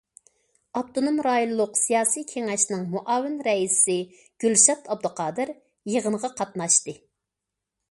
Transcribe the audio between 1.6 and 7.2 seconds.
سىياسىي كېڭەشنىڭ مۇئاۋىن رەئىسى گۈلشات ئابدۇقادىر يىغىنغا قاتناشتى.